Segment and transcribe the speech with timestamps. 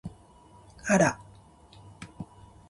[0.87, 1.19] あら！